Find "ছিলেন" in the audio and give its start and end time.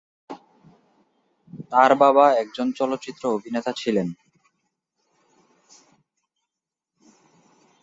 3.71-4.07